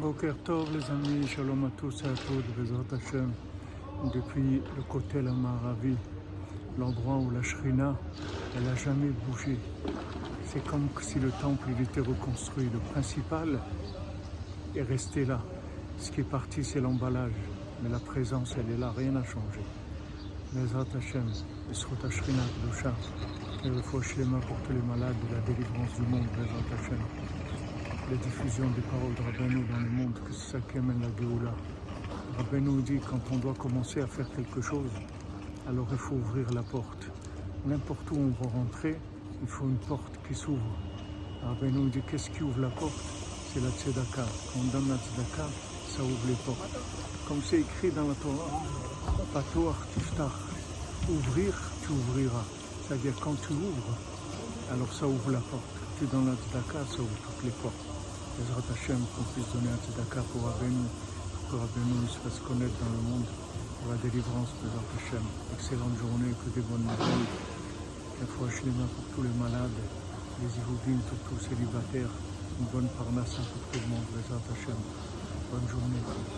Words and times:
Boker 0.00 0.34
Tov 0.44 0.72
les 0.72 0.90
amis, 0.92 1.26
Shalom 1.26 1.64
à 1.64 1.70
tous 1.76 2.04
et 2.04 2.06
à 2.06 2.14
toutes, 2.24 2.46
Bezrat 2.56 2.84
Hashem. 2.92 3.32
Depuis 4.14 4.62
le 4.76 4.82
côté 4.88 5.20
la 5.20 5.32
Maravi, 5.32 5.96
l'endroit 6.78 7.16
où 7.16 7.30
la 7.32 7.42
Shrina, 7.42 7.96
elle 8.54 8.62
n'a 8.62 8.76
jamais 8.76 9.10
bougé. 9.26 9.56
C'est 10.46 10.64
comme 10.64 10.88
si 11.00 11.18
le 11.18 11.32
temple 11.42 11.70
il 11.76 11.82
était 11.82 12.00
reconstruit. 12.00 12.68
Le 12.72 12.78
principal 12.92 13.58
est 14.76 14.82
resté 14.82 15.24
là. 15.24 15.40
Ce 15.98 16.12
qui 16.12 16.20
est 16.20 16.30
parti, 16.30 16.62
c'est 16.62 16.80
l'emballage. 16.80 17.32
Mais 17.82 17.88
la 17.88 17.98
présence, 17.98 18.54
elle 18.56 18.72
est 18.72 18.78
là, 18.78 18.92
rien 18.96 19.10
n'a 19.10 19.24
changé. 19.24 19.60
Bezrat 20.52 20.86
Hashem, 20.96 21.28
Esrota 21.72 22.08
Shrina 22.08 22.42
Kdosha, 22.62 22.94
le 23.64 23.70
les 24.16 24.24
mains 24.24 24.38
pour 24.38 24.56
tous 24.62 24.72
les 24.72 24.82
malades 24.82 25.16
de 25.28 25.34
la 25.34 25.40
délivrance 25.40 25.92
du 25.96 26.02
monde, 26.02 26.28
Bezrat 26.36 26.72
Hashem 26.72 26.98
la 28.10 28.16
diffusion 28.16 28.64
des 28.70 28.80
paroles 28.82 29.14
de 29.14 29.22
Rabbeinu 29.22 29.64
dans 29.68 29.80
le 29.80 29.90
monde, 29.90 30.14
que 30.24 30.32
c'est 30.32 30.52
ça 30.52 30.58
qui 30.60 30.78
amène 30.78 31.00
la 31.02 31.08
Géoula. 31.20 31.52
Rabbeinu 32.38 32.80
dit 32.80 32.98
quand 33.00 33.20
on 33.32 33.36
doit 33.36 33.54
commencer 33.54 34.00
à 34.00 34.06
faire 34.06 34.30
quelque 34.30 34.62
chose, 34.62 34.90
alors 35.68 35.86
il 35.90 35.98
faut 35.98 36.14
ouvrir 36.14 36.50
la 36.54 36.62
porte. 36.62 37.06
N'importe 37.66 38.10
où 38.12 38.16
on 38.16 38.42
va 38.42 38.50
rentrer, 38.50 38.96
il 39.42 39.48
faut 39.48 39.66
une 39.66 39.76
porte 39.76 40.18
qui 40.26 40.34
s'ouvre. 40.34 40.78
Rabbeinu 41.42 41.90
dit 41.90 42.00
qu'est-ce 42.10 42.30
qui 42.30 42.42
ouvre 42.42 42.60
la 42.60 42.70
porte? 42.70 43.04
C'est 43.52 43.60
la 43.60 43.70
tzedaka. 43.70 44.24
Quand 44.24 44.60
on 44.60 44.64
donne 44.72 44.88
la 44.88 44.96
tzedaka, 44.96 45.46
ça 45.88 46.02
ouvre 46.02 46.26
les 46.28 46.38
portes. 46.46 46.78
Comme 47.26 47.42
c'est 47.44 47.60
écrit 47.60 47.90
dans 47.90 48.08
la 48.08 48.14
Torah. 48.14 48.62
Ouvrir, 51.10 51.52
tu 51.82 51.92
ouvriras. 51.92 52.44
C'est-à-dire 52.86 53.14
quand 53.20 53.34
tu 53.46 53.52
ouvres, 53.52 53.96
alors 54.72 54.92
ça 54.92 55.06
ouvre 55.06 55.30
la 55.30 55.40
porte. 55.40 55.62
Tu 55.98 56.06
donnes 56.06 56.26
la 56.26 56.34
tzedaka, 56.34 56.86
ça 56.90 57.02
ouvre 57.02 57.18
toutes 57.22 57.44
les 57.44 57.50
portes. 57.50 57.97
Ezrat 58.38 58.70
Hashem, 58.70 59.02
qu'on 59.16 59.26
puisse 59.34 59.50
donner 59.52 59.70
un 59.74 59.80
tzedaka 59.82 60.22
pour 60.30 60.46
Rabbeinu, 60.46 60.86
pour 61.50 61.58
Rabbeinu 61.58 62.06
se 62.06 62.18
fasse 62.22 62.38
connaître 62.46 62.78
dans 62.78 62.94
le 62.94 63.02
monde, 63.10 63.26
pour 63.82 63.90
la 63.90 63.98
délivrance 63.98 64.54
de 64.62 64.68
Ezrat 64.70 64.86
Hashem. 64.94 65.26
Excellente 65.58 65.98
journée, 65.98 66.32
que 66.38 66.50
des 66.54 66.62
bonnes 66.62 66.86
nouvelles. 66.86 67.26
La 68.20 68.26
foi 68.26 68.46
mains 68.46 68.90
pour 68.94 69.06
tous 69.14 69.22
les 69.22 69.34
malades, 69.42 69.80
les 70.38 70.52
Ivoudines, 70.54 71.02
tous 71.26 71.34
les 71.34 71.42
célibataires. 71.50 72.14
Une 72.60 72.66
bonne 72.70 72.88
parnasse 72.94 73.34
pour 73.34 73.62
tout 73.74 73.80
le 73.82 73.90
monde, 73.90 74.06
Ezrat 74.22 74.42
Hashem. 74.54 74.78
Bonne 75.50 75.68
journée. 75.68 76.37